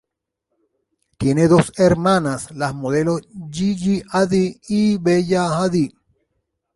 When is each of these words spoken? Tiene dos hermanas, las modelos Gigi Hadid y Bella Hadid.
Tiene 1.19 1.47
dos 1.47 1.73
hermanas, 1.77 2.49
las 2.55 2.73
modelos 2.73 3.21
Gigi 3.51 4.01
Hadid 4.09 4.55
y 4.67 4.97
Bella 4.97 5.45
Hadid. 5.59 5.93